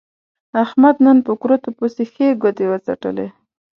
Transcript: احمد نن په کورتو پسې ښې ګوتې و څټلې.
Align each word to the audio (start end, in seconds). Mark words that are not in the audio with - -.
احمد 0.63 0.95
نن 1.05 1.17
په 1.25 1.31
کورتو 1.41 1.69
پسې 1.77 2.03
ښې 2.11 2.27
ګوتې 2.41 2.65
و 2.67 2.73
څټلې. 2.85 3.27